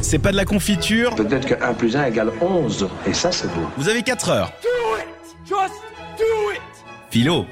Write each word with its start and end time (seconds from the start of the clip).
C'est 0.00 0.18
pas 0.18 0.32
de 0.32 0.36
la 0.36 0.44
confiture. 0.44 1.14
Peut-être 1.14 1.46
que 1.46 1.62
1 1.62 1.74
plus 1.74 1.96
1 1.96 2.06
égale 2.06 2.32
11. 2.40 2.88
Et 3.06 3.12
ça, 3.12 3.30
c'est 3.32 3.48
beau. 3.48 3.66
Vous 3.76 3.88
avez 3.88 4.02
4 4.02 4.28
heures. 4.30 4.52
Philo. 7.10 7.46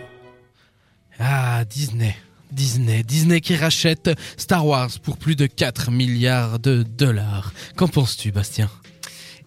Ah, 1.19 1.65
Disney. 1.65 2.15
Disney, 2.53 3.03
Disney 3.03 3.41
qui 3.41 3.57
rachète 3.57 4.11
Star 4.37 4.65
Wars 4.65 4.91
pour 5.03 5.19
plus 5.19 5.37
de 5.37 5.47
4 5.47 5.91
milliards 5.91 6.59
de 6.59 6.85
dollars. 6.85 7.53
Qu'en 7.77 7.89
penses-tu, 7.89 8.31
Bastien? 8.33 8.71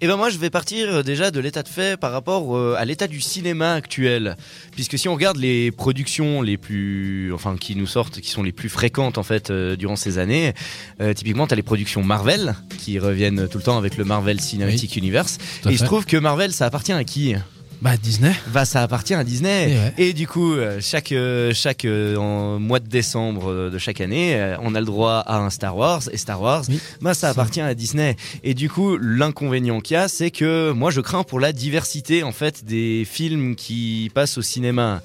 Et 0.02 0.08
ben 0.08 0.16
moi 0.16 0.30
je 0.30 0.38
vais 0.38 0.50
partir 0.50 0.88
euh, 0.90 1.04
déjà 1.04 1.30
de 1.30 1.42
l'état 1.42 1.62
de 1.62 1.68
fait 1.68 2.00
par 2.00 2.14
rapport 2.14 2.56
euh, 2.56 2.76
à 2.78 2.86
l'état 2.86 3.08
du 3.08 3.20
cinéma 3.20 3.74
actuel, 3.74 4.38
puisque 4.72 4.98
si 4.98 5.10
on 5.10 5.14
regarde 5.14 5.36
les 5.36 5.72
productions 5.72 6.42
les 6.42 6.56
plus, 6.56 7.34
enfin 7.34 7.58
qui 7.58 7.76
nous 7.76 7.86
sortent, 7.86 8.22
qui 8.22 8.30
sont 8.30 8.42
les 8.42 8.54
plus 8.54 8.70
fréquentes 8.70 9.18
en 9.18 9.24
fait 9.24 9.50
euh, 9.50 9.76
durant 9.76 9.98
ces 9.98 10.18
années, 10.18 10.54
euh, 11.02 11.14
typiquement 11.14 11.48
t'as 11.48 11.58
les 11.58 11.64
productions 11.64 12.02
Marvel 12.02 12.56
qui 12.78 12.98
reviennent 12.98 13.50
tout 13.50 13.58
le 13.58 13.64
temps 13.66 13.78
avec 13.78 13.98
le 13.98 14.06
Marvel 14.06 14.40
Cinematic 14.40 14.96
Universe, 14.96 15.38
et 15.66 15.72
il 15.72 15.78
se 15.78 15.84
trouve 15.84 16.06
que 16.06 16.16
Marvel 16.16 16.54
ça 16.54 16.66
appartient 16.66 16.94
à 16.94 17.04
qui? 17.04 17.36
Bah, 17.82 17.96
Disney. 17.96 18.34
Bah 18.54 18.66
ça 18.66 18.82
appartient 18.82 19.14
à 19.14 19.24
Disney. 19.24 19.72
Et 19.72 19.76
ouais. 19.76 19.94
Et 20.10 20.14
du 20.14 20.28
coup, 20.28 20.52
euh, 20.54 20.80
chaque 20.82 21.14
euh, 21.14 21.54
chaque 21.54 21.86
euh, 21.86 22.18
en 22.18 22.60
mois 22.60 22.80
de 22.82 22.88
décembre 22.90 23.70
de 23.70 23.78
chaque 23.78 24.02
année, 24.02 24.56
on 24.62 24.76
a 24.76 24.80
le 24.82 24.86
droit 24.86 25.24
à 25.26 25.38
un 25.38 25.50
Star 25.50 25.78
Wars 25.78 26.02
et 26.12 26.18
Star 26.18 26.42
Wars, 26.42 26.64
Oui. 26.68 26.80
bah 27.02 27.14
ça 27.14 27.22
Ça. 27.22 27.30
appartient 27.30 27.62
à 27.62 27.74
Disney. 27.74 28.18
Et 28.44 28.54
du 28.54 28.70
coup, 28.70 28.98
l'inconvénient 28.98 29.80
qu'il 29.80 29.94
y 29.96 29.98
a, 29.98 30.10
c'est 30.10 30.30
que 30.30 30.72
moi 30.72 30.92
je 30.92 31.00
crains 31.00 31.24
pour 31.24 31.40
la 31.40 31.54
diversité 31.54 32.24
en 32.24 32.34
fait 32.34 32.66
des 32.66 33.06
films 33.10 33.56
qui 33.56 34.12
passent 34.14 34.38
au 34.38 34.42
cinéma. 34.42 35.02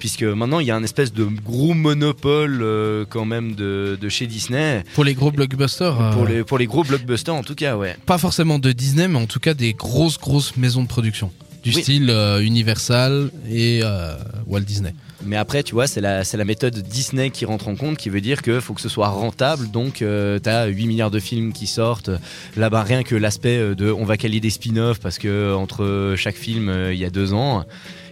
Puisque 0.00 0.24
maintenant 0.24 0.60
il 0.60 0.66
y 0.66 0.70
a 0.70 0.76
un 0.76 0.82
espèce 0.82 1.10
de 1.12 1.24
gros 1.24 1.72
monopole 1.72 2.58
euh, 2.62 3.06
quand 3.08 3.24
même 3.24 3.54
de, 3.54 3.96
de 3.98 4.08
chez 4.10 4.26
Disney 4.26 4.84
Pour 4.94 5.04
les 5.04 5.14
gros 5.14 5.30
blockbusters. 5.30 5.98
euh, 6.00 6.12
pour 6.12 6.26
les 6.26 6.44
pour 6.44 6.58
les 6.58 6.66
gros 6.66 6.84
blockbusters 6.84 7.34
en 7.34 7.42
tout 7.42 7.54
cas 7.54 7.76
ouais. 7.78 7.96
Pas 8.04 8.18
forcément 8.18 8.58
de 8.58 8.72
Disney, 8.72 9.08
mais 9.08 9.18
en 9.18 9.26
tout 9.26 9.40
cas 9.40 9.54
des 9.54 9.72
grosses, 9.72 10.18
grosses 10.18 10.54
maisons 10.58 10.82
de 10.82 10.88
production. 10.88 11.32
Du 11.66 11.74
Oui. 11.74 11.82
style 11.82 12.10
euh, 12.10 12.38
Universal 12.40 13.28
et 13.50 13.80
euh, 13.82 14.14
Walt 14.46 14.60
Disney. 14.60 14.94
Mais 15.24 15.34
après, 15.36 15.64
tu 15.64 15.74
vois, 15.74 15.88
c'est 15.88 16.00
la, 16.00 16.22
méthode 16.44 16.78
Disney 16.78 17.30
qui 17.30 17.44
rentre 17.44 17.66
en 17.66 17.74
compte, 17.74 17.96
qui 17.96 18.08
veut 18.08 18.20
dire 18.20 18.40
qu'il 18.40 18.60
faut 18.60 18.72
que 18.72 18.80
ce 18.80 18.88
soit 18.88 19.08
rentable. 19.08 19.68
Donc, 19.72 20.00
euh, 20.00 20.38
tu 20.40 20.48
as 20.48 20.66
8 20.66 20.86
milliards 20.86 21.10
de 21.10 21.18
films 21.18 21.52
qui 21.52 21.66
sortent. 21.66 22.10
Là-bas, 22.56 22.84
rien 22.84 23.02
que 23.02 23.16
l'aspect 23.16 23.58
euh, 23.58 23.74
de 23.74 23.90
on 23.90 24.04
va 24.04 24.16
caler 24.16 24.38
des 24.38 24.50
spin-offs 24.50 25.00
parce 25.00 25.18
que 25.18 25.52
entre 25.56 26.14
chaque 26.16 26.36
film, 26.36 26.72
il 26.92 26.98
y 26.98 27.04
a 27.04 27.10
deux 27.10 27.32
ans. 27.32 27.64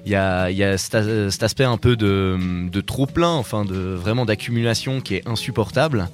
Il 0.04 0.10
y 0.10 0.16
a- 0.16 0.76
cet 0.76 1.42
aspect 1.44 1.62
un 1.62 1.76
peu 1.78 1.94
de, 1.94 2.36
de 2.68 2.80
trop 2.80 3.06
plein, 3.06 3.30
enfin 3.34 3.64
de 3.64 3.74
vraiment 3.76 4.24
d'accumulation 4.26 5.00
qui 5.00 5.14
est 5.14 5.28
insupportable. 5.28 6.08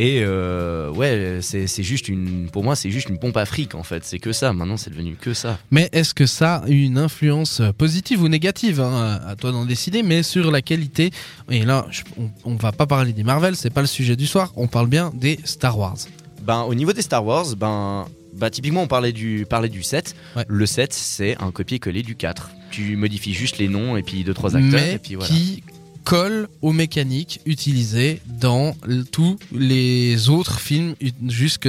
Et 0.00 0.20
euh, 0.22 0.90
ouais, 0.90 1.38
c'est 1.40 1.66
c'est 1.68 1.82
juste 1.84 2.08
une, 2.08 2.48
pour 2.50 2.64
moi, 2.64 2.74
c'est 2.74 2.90
juste 2.90 3.08
une 3.08 3.18
pompe 3.18 3.36
à 3.36 3.46
fric 3.46 3.74
en 3.76 3.82
fait. 3.84 4.04
C'est 4.04 4.18
que 4.18 4.32
ça. 4.32 4.52
Maintenant, 4.52 4.76
c'est 4.76 4.90
devenu 4.90 5.14
que 5.14 5.34
ça. 5.34 5.58
Mais 5.70 5.88
est-ce 5.92 6.14
que 6.14 6.26
ça 6.26 6.56
a 6.56 6.68
eu 6.68 6.82
une 6.82 6.98
influence 6.98 7.60
euh, 7.60 7.70
positive 7.72 8.20
ou 8.22 8.28
négative 8.28 8.80
hein, 8.80 9.20
À 9.26 9.36
toi 9.36 9.52
d'en 9.52 9.64
décider, 9.64 10.02
mais 10.02 10.22
sur 10.24 10.50
la 10.50 10.62
qualité? 10.62 11.10
Et 11.50 11.64
là, 11.64 11.86
je- 11.90 12.02
on, 12.18 12.30
on 12.44 12.56
va 12.56 12.72
pas 12.72 12.86
parler 12.86 13.12
des 13.12 13.22
Marvel, 13.22 13.54
c'est 13.54 13.70
pas 13.70 13.82
le 13.82 13.86
sujet 13.86 14.16
du 14.16 14.26
soir. 14.26 14.52
On 14.56 14.66
parle 14.66 14.88
bien 14.88 15.12
des 15.14 15.38
Star 15.44 15.78
Wars. 15.78 15.96
Ben, 16.42 16.62
au 16.62 16.74
niveau 16.74 16.92
des 16.92 17.02
Star 17.02 17.24
Wars, 17.24 17.54
ben, 17.56 18.06
bah, 18.34 18.50
typiquement, 18.50 18.82
on 18.82 18.88
parlait 18.88 19.12
du, 19.12 19.46
parlait 19.48 19.68
du 19.68 19.82
7. 19.84 20.16
Ouais. 20.36 20.44
Le 20.48 20.66
7, 20.66 20.92
c'est 20.92 21.40
un 21.40 21.52
copier-coller 21.52 22.02
du 22.02 22.16
4. 22.16 22.50
Tu 22.72 22.96
modifies 22.96 23.32
juste 23.32 23.58
les 23.58 23.68
noms 23.68 23.96
et 23.96 24.02
puis 24.02 24.24
deux, 24.24 24.34
trois 24.34 24.56
acteurs. 24.56 24.72
mais 24.72 24.94
et 24.94 24.98
puis 24.98 25.14
voilà. 25.14 25.32
qui 25.32 25.62
colle 26.04 26.48
aux 26.62 26.72
mécaniques 26.72 27.40
utilisées 27.46 28.20
dans 28.26 28.76
tous 29.10 29.38
les 29.52 30.28
autres 30.28 30.60
films 30.60 30.94
jusque, 31.28 31.66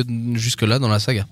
là 0.61 0.80
dans 0.80 0.89
la 0.89 1.00
saga. 1.00 1.25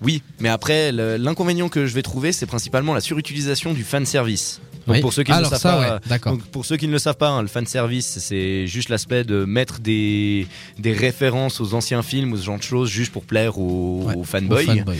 Oui, 0.00 0.22
mais 0.38 0.48
après, 0.48 0.92
l'inconvénient 0.92 1.68
que 1.68 1.86
je 1.86 1.94
vais 1.94 2.02
trouver, 2.02 2.32
c'est 2.32 2.46
principalement 2.46 2.94
la 2.94 3.00
surutilisation 3.00 3.74
du 3.74 3.82
fan 3.82 4.06
service. 4.06 4.60
Donc, 4.88 4.96
Oui. 4.96 5.00
pour 5.02 5.12
ceux 5.12 5.22
qui 5.22 5.30
ne 5.32 5.38
le 5.38 5.44
savent 5.44 5.60
ça, 5.60 5.72
pas, 5.74 5.80
ouais, 5.94 6.00
d'accord. 6.08 6.32
Donc 6.32 6.42
pour 6.46 6.64
ceux 6.64 6.76
qui 6.76 6.86
ne 6.88 6.92
le 6.92 6.98
savent 6.98 7.16
pas, 7.16 7.28
hein, 7.28 7.42
le 7.42 7.48
fan 7.48 7.66
service, 7.66 8.18
c'est 8.20 8.66
juste 8.66 8.88
l'aspect 8.88 9.22
de 9.22 9.44
mettre 9.44 9.78
des, 9.80 10.46
des 10.78 10.92
références 10.92 11.60
aux 11.60 11.74
anciens 11.74 12.02
films 12.02 12.32
ou 12.32 12.36
ce 12.38 12.44
genre 12.44 12.58
de 12.58 12.62
choses 12.62 12.88
juste 12.90 13.12
pour 13.12 13.24
plaire 13.24 13.58
aux, 13.58 14.02
Ouais, 14.06 14.14
aux 14.16 14.20
Aux 14.20 14.24
fanboys. 14.24 14.66
ouais. 14.66 14.96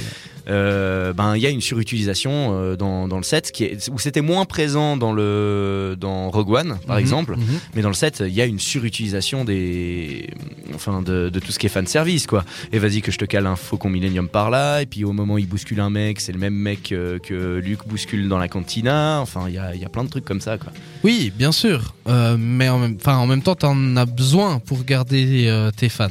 Euh, 0.51 1.13
ben 1.13 1.37
il 1.37 1.43
y 1.43 1.47
a 1.47 1.51
une 1.51 1.61
surutilisation 1.61 2.31
euh, 2.59 2.75
dans, 2.75 3.07
dans 3.07 3.19
le 3.19 3.23
set 3.23 3.53
qui 3.53 3.65
est, 3.65 3.91
où 3.91 3.99
c'était 3.99 4.23
moins 4.23 4.47
présent 4.47 4.97
dans 4.97 5.13
le 5.13 5.95
dans 6.01 6.31
Rogue 6.31 6.51
One 6.53 6.79
par 6.87 6.97
Mhm, 6.97 7.01
exemple, 7.03 7.37
mhm. 7.37 7.45
mais 7.75 7.83
dans 7.83 7.89
le 7.91 7.95
set 7.95 8.23
il 8.27 8.33
y 8.33 8.41
a 8.41 8.47
une 8.47 8.59
surutilisation 8.59 9.45
des 9.45 10.31
enfin 10.75 11.03
de, 11.03 11.29
de 11.29 11.39
tout 11.39 11.53
ce 11.53 11.59
qui 11.59 11.67
est 11.67 11.69
fan 11.69 11.87
service 11.87 12.27
quoi. 12.27 12.47
Et 12.73 12.79
vas-y 12.79 13.03
que 13.03 13.13
je 13.13 13.19
te 13.19 13.27
cale 13.27 13.47
un 13.47 13.57
Faucon 13.57 13.91
Millennium 13.91 14.27
par 14.27 14.49
là 14.49 14.81
et 14.81 14.87
puis 14.87 15.05
au 15.05 15.13
moment 15.13 15.35
où 15.35 15.39
il 15.39 15.47
bouscule 15.47 15.81
un 15.81 15.91
mec, 15.91 16.19
c'est 16.19 16.33
le 16.33 16.39
même 16.39 16.55
mec 16.55 16.93
euh, 16.93 17.19
que 17.19 17.59
Luke 17.59 17.87
bouscule 17.87 18.27
dans 18.29 18.39
la 18.39 18.49
cantina. 18.49 19.19
Enfin 19.21 19.45
il 19.49 19.55
y 19.55 19.59
a, 19.59 19.75
y 19.83 19.85
a 19.85 19.89
plein 19.89 20.05
de 20.05 20.11
trucs 20.11 20.25
comme 20.25 20.41
ça 20.41 20.59
quoi. 20.59 20.73
Oui, 21.05 21.33
bien 21.37 21.53
sûr. 21.53 21.95
Euh, 22.09 22.37
mais 22.39 22.69
en 22.69 22.79
même, 22.79 22.99
en 23.05 23.27
même 23.27 23.43
temps, 23.43 23.55
t'en 23.55 23.97
as 23.97 24.07
besoin 24.07 24.59
pour 24.59 24.85
garder 24.85 25.47
euh, 25.49 25.71
tes 25.71 25.89
fans. 25.89 26.09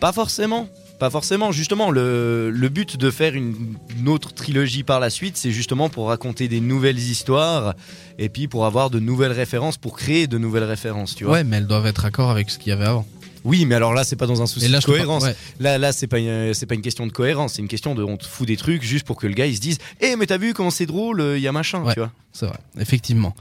Pas 0.00 0.12
forcément. 0.12 0.68
Pas 0.98 1.10
forcément. 1.10 1.52
Justement, 1.52 1.90
le, 1.90 2.50
le 2.50 2.68
but 2.68 2.96
de 2.96 3.10
faire 3.10 3.34
une, 3.34 3.76
une 3.98 4.08
autre 4.08 4.32
trilogie 4.32 4.82
par 4.82 4.98
la 5.00 5.10
suite, 5.10 5.36
c'est 5.36 5.50
justement 5.50 5.88
pour 5.88 6.08
raconter 6.08 6.48
des 6.48 6.60
nouvelles 6.60 6.98
histoires 6.98 7.74
et 8.18 8.28
puis 8.28 8.48
pour 8.48 8.64
avoir 8.66 8.88
de 8.90 8.98
nouvelles 8.98 9.32
références, 9.32 9.76
pour 9.76 9.96
créer 9.96 10.26
de 10.26 10.38
nouvelles 10.38 10.64
références, 10.64 11.14
tu 11.14 11.24
vois. 11.24 11.34
Ouais, 11.34 11.44
mais 11.44 11.58
elles 11.58 11.66
doivent 11.66 11.86
être 11.86 12.04
accord 12.06 12.30
avec 12.30 12.50
ce 12.50 12.58
qu'il 12.58 12.70
y 12.70 12.72
avait 12.72 12.86
avant. 12.86 13.06
Oui, 13.46 13.64
mais 13.64 13.74
alors 13.76 13.94
là, 13.94 14.04
c'est 14.04 14.16
pas 14.16 14.26
dans 14.26 14.42
un 14.42 14.46
souci 14.46 14.68
là, 14.68 14.80
de 14.80 14.84
cohérence. 14.84 15.22
ouais. 15.24 15.36
Là, 15.60 15.78
là, 15.78 15.92
c'est 15.92 16.06
pas 16.06 16.18
une, 16.18 16.52
c'est 16.52 16.66
pas 16.66 16.74
une 16.74 16.82
question 16.82 17.06
de 17.06 17.12
cohérence, 17.12 17.54
c'est 17.54 17.62
une 17.62 17.68
question 17.68 17.94
de 17.94 18.02
on 18.02 18.16
te 18.18 18.26
fout 18.26 18.46
des 18.46 18.56
trucs 18.56 18.82
juste 18.82 19.06
pour 19.06 19.16
que 19.16 19.26
le 19.26 19.34
gars 19.34 19.46
il 19.46 19.56
se 19.56 19.60
dise, 19.60 19.78
eh 20.00 20.16
mais 20.16 20.26
t'as 20.26 20.38
vu 20.38 20.52
comment 20.52 20.70
c'est 20.70 20.86
drôle, 20.86 21.22
il 21.36 21.40
y 21.42 21.48
a 21.48 21.52
machin, 21.52 21.82
Ouais. 21.84 21.94
tu 21.94 22.00
vois. 22.00 22.10
C'est 22.32 22.46
vrai, 22.46 22.58
effectivement. 22.78 23.34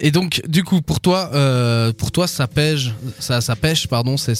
Et 0.00 0.10
donc, 0.10 0.42
du 0.48 0.64
coup, 0.64 0.82
pour 0.82 0.98
toi, 0.98 1.30
euh, 1.34 1.92
pour 1.92 2.10
toi, 2.10 2.26
ça 2.26 2.48
pêche, 2.48 2.90
ça, 3.20 3.40
ça 3.40 3.54
pêche, 3.54 3.86
pardon, 3.86 4.16
c'est, 4.16 4.34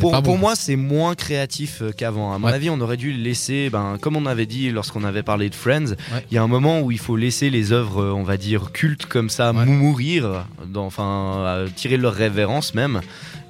Pour, 0.00 0.10
pas 0.10 0.20
pour 0.20 0.36
moi, 0.36 0.56
c'est 0.56 0.74
moins 0.74 1.14
créatif 1.14 1.78
euh, 1.80 1.92
qu'avant. 1.92 2.34
À 2.34 2.38
mon 2.38 2.48
Ouais. 2.48 2.54
avis, 2.54 2.70
on 2.70 2.80
aurait 2.80 2.96
dû 2.96 3.12
laisser, 3.12 3.70
ben, 3.70 3.98
comme 4.00 4.16
on 4.16 4.26
avait 4.26 4.46
dit 4.46 4.72
lorsqu'on 4.72 5.04
avait 5.04 5.22
parlé 5.22 5.48
de 5.48 5.54
Friends, 5.54 5.94
il 6.10 6.14
Ouais. 6.14 6.26
y 6.32 6.38
a 6.38 6.42
un 6.42 6.48
moment 6.48 6.80
où 6.80 6.90
il 6.90 6.98
faut 6.98 7.14
laisser 7.16 7.50
les 7.50 7.70
œuvres, 7.70 8.02
euh, 8.02 8.12
on 8.12 8.24
va 8.24 8.36
dire, 8.36 8.72
cultes 8.72 9.06
comme 9.06 9.30
ça, 9.30 9.52
Ouais. 9.52 9.64
mourir, 9.64 10.44
dans- 10.66 10.86
enfin, 10.86 11.34
euh, 11.46 11.68
tirer 11.74 11.96
leur 11.96 12.12
révérence 12.12 12.74
même. 12.74 13.00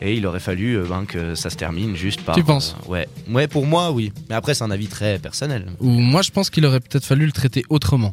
Et 0.02 0.14
il 0.14 0.26
aurait 0.26 0.40
fallu 0.40 0.76
euh, 0.76 0.84
ben, 0.88 1.04
que 1.06 1.34
ça 1.34 1.50
se 1.50 1.56
termine 1.56 1.96
juste 1.96 2.20
par. 2.22 2.34
Tu 2.36 2.44
penses 2.44 2.76
euh, 2.86 2.90
Ouais. 2.90 3.08
Ouais, 3.30 3.46
pour 3.48 3.64
moi, 3.66 3.90
oui. 3.92 4.12
Mais 4.28 4.34
après, 4.34 4.54
c'est 4.54 4.64
un 4.64 4.70
avis 4.70 4.88
très 4.88 5.18
personnel. 5.18 5.66
Ou 5.80 5.88
moi, 5.88 6.22
je 6.22 6.30
pense 6.30 6.50
qu'il 6.50 6.66
aurait 6.66 6.80
peut-être 6.80 7.04
fallu 7.04 7.26
le 7.26 7.32
traiter 7.32 7.64
autrement. 7.70 8.12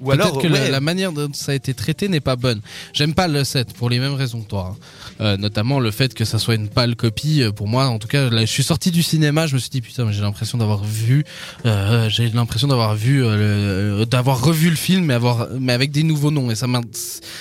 Ou 0.00 0.10
alors, 0.10 0.38
que 0.38 0.46
la- 0.48 0.60
ouais, 0.60 0.70
la, 0.70 0.80
manière 0.80 1.12
dont 1.12 1.30
ça 1.32 1.52
a 1.52 1.54
été 1.54 1.72
traité 1.72 2.08
n'est 2.08 2.20
pas 2.20 2.36
bonne. 2.36 2.60
J'aime 2.92 3.14
pas 3.14 3.26
le 3.26 3.42
set 3.44 3.72
pour 3.72 3.88
les 3.88 3.98
mêmes 4.00 4.12
raisons 4.14 4.42
que 4.42 4.48
toi. 4.48 4.76
hein. 4.76 4.84
Euh, 5.20 5.36
notamment 5.38 5.80
le 5.80 5.90
fait 5.92 6.12
que 6.12 6.24
ça 6.26 6.38
soit 6.38 6.56
une 6.56 6.68
pâle 6.68 6.94
copie. 6.96 7.42
Pour 7.56 7.68
moi, 7.68 7.86
en 7.86 7.98
tout 7.98 8.08
cas, 8.08 8.28
là, 8.28 8.40
je 8.42 8.50
suis 8.50 8.64
sorti 8.64 8.90
du 8.90 9.02
cinéma, 9.02 9.46
je 9.46 9.54
me 9.54 9.60
suis 9.60 9.70
dit 9.70 9.80
putain, 9.80 10.10
j'ai 10.12 10.20
l'impression 10.20 10.58
d'avoir 10.58 10.82
vu, 10.84 11.24
euh, 11.64 12.08
j'ai 12.10 12.28
l'impression 12.28 12.68
d'avoir 12.68 12.94
vu, 12.96 13.24
euh, 13.24 14.04
d'avoir 14.04 14.42
revu 14.44 14.68
le 14.68 14.76
film, 14.76 15.06
mais 15.06 15.14
avoir, 15.14 15.48
mais 15.58 15.72
avec 15.72 15.90
des 15.92 16.02
nouveaux 16.02 16.32
noms. 16.32 16.50
Et 16.50 16.54
ça 16.56 16.66
m'a, 16.66 16.80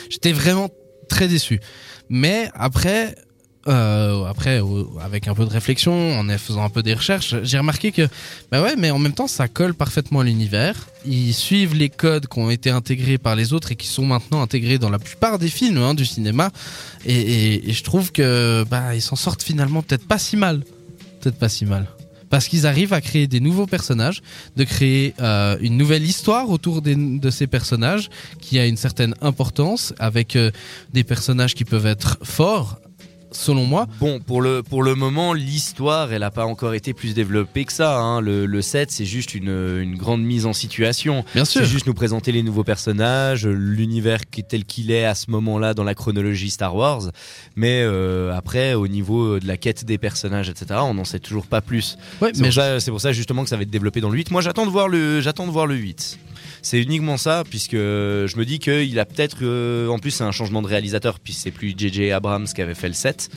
j'étais 0.09 0.31
vraiment 0.31 0.69
très 1.09 1.27
déçu. 1.27 1.59
Mais 2.07 2.49
après. 2.53 3.15
Euh, 3.65 4.25
après, 4.25 4.61
avec 5.01 5.29
un 5.29 5.33
peu 5.33 5.45
de 5.45 5.49
réflexion, 5.49 6.19
en 6.19 6.37
faisant 6.37 6.63
un 6.63 6.69
peu 6.69 6.83
des 6.83 6.93
recherches, 6.93 7.35
j'ai 7.43 7.57
remarqué 7.57 7.93
que, 7.93 8.09
bah 8.51 8.61
ouais, 8.61 8.75
mais 8.77 8.91
en 8.91 8.99
même 8.99 9.13
temps, 9.13 9.27
ça 9.27 9.47
colle 9.47 9.73
parfaitement 9.73 10.19
à 10.19 10.23
l'univers. 10.25 10.87
Ils 11.05 11.33
suivent 11.33 11.73
les 11.73 11.87
codes 11.89 12.27
qui 12.27 12.39
ont 12.39 12.49
été 12.49 12.69
intégrés 12.69 13.17
par 13.17 13.37
les 13.37 13.53
autres 13.53 13.71
et 13.71 13.77
qui 13.77 13.87
sont 13.87 14.05
maintenant 14.05 14.41
intégrés 14.41 14.79
dans 14.79 14.89
la 14.89 14.99
plupart 14.99 15.39
des 15.39 15.47
films 15.47 15.77
hein, 15.77 15.93
du 15.93 16.05
cinéma. 16.05 16.51
Et, 17.05 17.13
et- 17.15 17.69
et 17.69 17.73
je 17.73 17.83
trouve 17.83 18.11
que, 18.11 18.65
bah, 18.69 18.95
ils 18.95 19.01
s'en 19.01 19.15
sortent 19.15 19.43
finalement 19.43 19.81
peut-être 19.81 20.07
pas 20.07 20.19
si 20.19 20.35
mal, 20.35 20.63
peut-être 21.21 21.37
pas 21.37 21.49
si 21.49 21.65
mal. 21.65 21.87
Parce 22.29 22.47
qu'ils 22.47 22.65
arrivent 22.65 22.93
à 22.93 22.99
créer 22.99 23.27
des 23.27 23.39
nouveaux 23.39 23.67
personnages, 23.67 24.21
de 24.57 24.63
créer 24.65 25.13
euh, 25.21 25.55
une 25.61 25.77
nouvelle 25.77 26.03
histoire 26.03 26.49
autour 26.49 26.81
de 26.81 27.29
ces 27.29 27.45
personnages 27.47 28.09
qui 28.41 28.57
a 28.59 28.65
une 28.65 28.75
certaine 28.75 29.13
importance, 29.21 29.93
avec 29.99 30.35
euh, 30.35 30.49
des 30.93 31.03
personnages 31.03 31.53
qui 31.53 31.63
peuvent 31.63 31.85
être 31.85 32.17
forts, 32.23 32.79
selon 33.35 33.65
moi. 33.65 33.87
Bon, 33.99 34.19
pour 34.19 34.41
le, 34.41 34.63
pour 34.63 34.83
le 34.83 34.95
moment, 34.95 35.33
l'histoire, 35.33 36.11
elle 36.13 36.21
n'a 36.21 36.31
pas 36.31 36.45
encore 36.45 36.73
été 36.73 36.93
plus 36.93 37.13
développée 37.13 37.65
que 37.65 37.73
ça. 37.73 37.99
hein. 37.99 38.21
Le, 38.21 38.45
le 38.45 38.61
set, 38.61 38.91
c'est 38.91 39.05
juste 39.05 39.33
une, 39.35 39.49
une 39.81 39.95
grande 39.97 40.21
mise 40.23 40.45
en 40.45 40.53
situation. 40.53 41.23
Bien 41.33 41.45
sûr. 41.45 41.61
C'est 41.61 41.67
juste 41.67 41.87
nous 41.87 41.93
présenter 41.93 42.31
les 42.31 42.43
nouveaux 42.43 42.63
personnages, 42.63 43.45
l'univers 43.47 44.19
tel 44.47 44.65
qu'il 44.65 44.91
est 44.91 45.05
à 45.05 45.15
ce 45.15 45.29
moment-là 45.31 45.73
dans 45.73 45.83
la 45.83 45.95
chronologie 45.95 46.49
Star 46.49 46.75
Wars. 46.75 47.03
Mais 47.55 47.81
euh, 47.83 48.33
après, 48.35 48.73
au 48.73 48.87
niveau 48.87 49.39
de 49.39 49.47
la 49.47 49.57
quête 49.57 49.85
des 49.85 49.97
personnages, 49.97 50.49
etc., 50.49 50.79
on 50.83 50.93
n'en 50.93 51.05
sait 51.05 51.19
toujours 51.19 51.45
pas 51.45 51.61
plus. 51.61 51.97
Ouais, 52.21 52.31
C'est 52.33 52.41
mais 52.41 52.47
pour, 52.49 52.55
ça- 52.55 52.79
c'est 52.79 52.91
pour 52.91 53.01
ça 53.01 53.11
justement 53.11 53.43
que 53.43 53.49
ça 53.49 53.55
va 53.57 53.63
être 53.63 53.69
développé 53.69 54.01
dans 54.01 54.09
le 54.09 54.15
8. 54.15 54.31
Moi, 54.31 54.41
j'attends 54.41 54.65
de 54.65 54.71
voir 54.71 54.87
le, 54.87 55.21
j'attends 55.21 55.45
de 55.47 55.51
voir 55.51 55.65
le 55.67 55.75
8. 55.75 56.19
C'est 56.63 56.81
uniquement 56.81 57.17
ça, 57.17 57.43
puisque 57.47 57.73
je 57.75 58.37
me 58.37 58.45
dis 58.45 58.57
qu'il 58.57 58.97
a 58.97 59.05
peut-être. 59.05 59.37
euh, 59.41 59.89
en 59.89 59.99
plus, 59.99 60.11
c'est 60.11 60.23
un 60.23 60.31
changement 60.31 60.61
de 60.61 60.67
réalisateur, 60.67 61.19
puis 61.19 61.33
c'est 61.33 61.51
plus 61.51 61.75
JJ 61.77 62.11
Abrams 62.11 62.47
qui 62.47 62.61
avait 62.61 62.73
fait 62.73 62.87
le 62.87 62.93
7. 62.93 63.29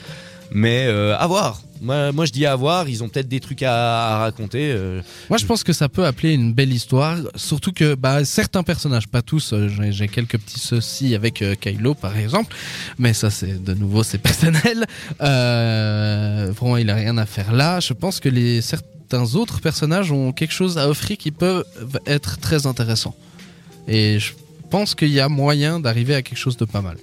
Mais 0.52 0.86
euh, 0.86 1.16
à 1.18 1.26
voir. 1.26 1.60
Moi, 1.82 2.12
moi, 2.12 2.24
je 2.24 2.30
dis 2.30 2.46
à 2.46 2.54
voir. 2.54 2.88
Ils 2.88 3.02
ont 3.02 3.08
peut-être 3.08 3.26
des 3.26 3.40
trucs 3.40 3.64
à, 3.64 4.18
raconter. 4.18 4.70
euh. 4.70 5.02
Moi, 5.28 5.38
je 5.38 5.44
pense 5.44 5.64
que 5.64 5.72
ça 5.72 5.88
peut 5.88 6.06
appeler 6.06 6.34
une 6.34 6.52
belle 6.54 6.72
histoire, 6.72 7.18
surtout 7.34 7.72
que 7.72 7.96
bah, 7.96 8.24
certains 8.24 8.62
personnages, 8.62 9.08
pas 9.08 9.22
tous, 9.22 9.52
j'ai 9.90 10.06
quelques 10.06 10.38
petits 10.38 10.60
soucis 10.60 11.16
avec 11.16 11.42
Kylo 11.60 11.94
par 11.94 12.16
exemple, 12.16 12.54
mais 12.96 13.12
ça 13.12 13.30
c'est 13.30 13.60
de 13.62 13.74
nouveau 13.74 14.04
c'est 14.04 14.18
personnel. 14.22 14.86
Moi, 15.18 16.80
il 16.80 16.90
a 16.90 16.94
rien 16.94 17.18
à 17.18 17.26
faire 17.26 17.52
là. 17.52 17.80
Je 17.80 17.92
pense 17.92 18.20
que 18.20 18.28
les 18.28 18.62
certains 18.62 18.86
autres 19.14 19.60
personnages 19.60 20.10
ont 20.12 20.32
quelque 20.32 20.52
chose 20.52 20.78
à 20.78 20.88
offrir 20.88 21.16
qui 21.16 21.30
peut 21.30 21.64
être 22.06 22.38
très 22.38 22.66
intéressant. 22.66 23.14
Et 23.88 24.18
je 24.18 24.32
pense 24.70 24.94
qu'il 24.94 25.08
y 25.10 25.20
a 25.20 25.28
moyen 25.28 25.78
d'arriver 25.80 26.14
à 26.14 26.22
quelque 26.22 26.38
chose 26.38 26.56
de 26.56 26.64
pas 26.64 26.82
mal. 26.82 26.96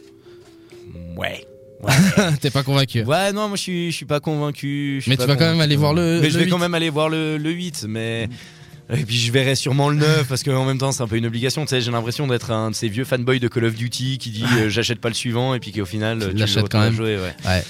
Ouais. 1.16 1.46
T'es 2.42 2.50
pas 2.50 2.64
convaincu 2.64 3.04
Ouais, 3.04 3.34
non, 3.34 3.48
moi 3.50 3.58
je 3.58 3.62
suis, 3.62 3.92
je 3.92 3.96
suis 3.98 4.06
pas 4.06 4.20
convaincu. 4.22 4.98
je 5.00 5.02
suis 5.04 5.10
Mais 5.12 5.18
pas 5.18 5.24
tu 5.24 5.30
vas 5.30 5.36
quand 5.36 5.52
même 5.52 5.60
aller 5.62 5.76
voir 5.76 5.94
le- 5.94 6.20
Mais 6.22 6.30
je 6.30 6.38
vais 6.38 6.46
8. 6.46 6.50
quand 6.50 6.58
même 6.58 6.74
aller 6.74 6.90
voir 6.90 7.10
le, 7.10 7.38
le 7.38 7.50
8, 7.52 7.86
mais. 7.90 8.30
Et 8.94 9.04
puis 9.06 9.16
je 9.18 9.32
verrai 9.32 9.56
sûrement 9.56 9.90
le 9.90 9.96
9 9.96 10.28
parce 10.28 10.44
qu'en 10.44 10.66
même 10.66 10.78
temps 10.78 10.92
c'est 10.92 11.02
un 11.04 11.08
peu 11.08 11.16
une 11.18 11.26
obligation. 11.26 11.64
Tu 11.64 11.70
sais, 11.70 11.82
j'ai 11.82 11.92
l'impression 11.92 12.28
d'être 12.28 12.52
un 12.52 12.72
de 12.72 12.76
ces 12.76 12.90
vieux 12.90 13.06
fanboys 13.06 13.40
de 13.40 13.48
Call 13.48 13.66
of 13.66 13.76
Duty 13.76 14.18
qui 14.18 14.30
dit 14.30 14.44
euh, 14.60 14.70
j'achète 14.70 15.00
pas 15.00 15.08
le 15.10 15.14
suivant 15.16 15.56
et 15.56 15.60
puis 15.60 15.72
qu'au 15.72 15.86
final 15.86 16.30
Tu 16.32 16.38
l'achètes 16.38 16.70
quand 16.70 16.82
même. 16.82 16.94
jouer, 16.94 17.18
ouais. 17.18 17.34
Ouais. 17.46 17.64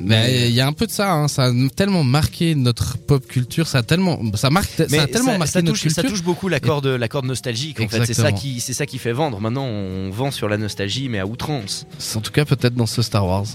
Mais 0.00 0.48
il 0.48 0.54
y 0.54 0.60
a 0.60 0.66
un 0.66 0.72
peu 0.72 0.86
de 0.86 0.90
ça, 0.90 1.12
hein. 1.12 1.28
ça 1.28 1.44
a 1.46 1.52
tellement 1.74 2.04
marqué 2.04 2.54
notre 2.54 2.96
pop 2.98 3.26
culture, 3.26 3.66
ça 3.66 3.78
a 3.78 3.82
tellement, 3.82 4.18
ça 4.34 4.50
marque, 4.50 4.70
ça 4.70 4.84
a 4.84 5.06
tellement 5.06 5.38
marqué 5.38 5.52
ça 5.52 5.62
notre 5.62 5.78
touche, 5.78 5.92
ça 5.92 6.02
culture. 6.02 6.10
touche 6.18 6.24
beaucoup 6.24 6.48
la 6.48 6.58
corde, 6.60 6.86
la 6.86 7.08
corde 7.08 7.26
nostalgique. 7.26 7.80
En 7.80 7.88
fait, 7.88 8.06
c'est 8.06 8.14
ça 8.14 8.32
qui, 8.32 8.60
c'est 8.60 8.72
ça 8.72 8.86
qui 8.86 8.98
fait 8.98 9.12
vendre. 9.12 9.40
Maintenant, 9.40 9.66
on 9.66 10.10
vend 10.10 10.30
sur 10.30 10.48
la 10.48 10.56
nostalgie, 10.56 11.08
mais 11.08 11.18
à 11.18 11.26
outrance. 11.26 11.86
En 12.16 12.20
tout 12.20 12.32
cas, 12.32 12.44
peut-être 12.44 12.74
dans 12.74 12.86
ce 12.86 13.02
Star 13.02 13.26
Wars. 13.26 13.46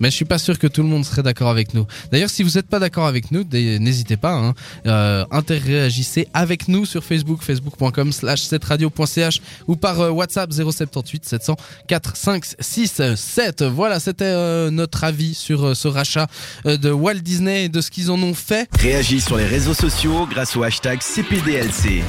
Mais 0.00 0.10
je 0.10 0.16
suis 0.16 0.24
pas 0.24 0.38
sûr 0.38 0.58
que 0.58 0.66
tout 0.66 0.82
le 0.82 0.88
monde 0.88 1.04
serait 1.04 1.22
d'accord 1.22 1.48
avec 1.48 1.74
nous. 1.74 1.86
D'ailleurs, 2.12 2.30
si 2.30 2.42
vous 2.42 2.50
n'êtes 2.50 2.68
pas 2.68 2.78
d'accord 2.78 3.06
avec 3.06 3.30
nous, 3.30 3.44
n'hésitez 3.52 4.16
pas. 4.16 4.32
Hein, 4.32 4.54
euh, 4.86 5.24
interréagissez 5.30 6.28
avec 6.34 6.68
nous 6.68 6.86
sur 6.86 7.04
Facebook, 7.04 7.42
facebook.com 7.42 8.12
slash 8.12 8.42
7radio.ch 8.42 9.40
ou 9.66 9.76
par 9.76 10.00
euh, 10.00 10.10
WhatsApp 10.10 10.52
078 10.52 11.24
700 11.24 11.56
4 11.86 12.16
5 12.16 12.44
6 12.58 13.02
7. 13.16 13.62
Voilà, 13.62 14.00
c'était 14.00 14.24
euh, 14.24 14.70
notre 14.70 15.04
avis 15.04 15.34
sur 15.34 15.68
euh, 15.68 15.74
ce 15.74 15.88
rachat 15.88 16.26
de 16.64 16.90
Walt 16.90 17.14
Disney 17.14 17.64
et 17.64 17.68
de 17.68 17.80
ce 17.80 17.90
qu'ils 17.90 18.10
en 18.10 18.20
ont 18.22 18.34
fait. 18.34 18.68
Réagis 18.78 19.20
sur 19.20 19.36
les 19.36 19.46
réseaux 19.46 19.74
sociaux 19.74 20.26
grâce 20.30 20.56
au 20.56 20.62
hashtag 20.62 21.00
CPDLC. 21.02 22.02